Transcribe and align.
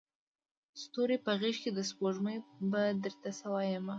ستوري 0.81 1.17
په 1.25 1.31
غیږکي 1.41 1.69
د 1.73 1.79
سپوږمۍ 1.89 2.37
به 2.71 2.81
درته 3.03 3.29
څه 3.39 3.45
وایمه 3.53 3.89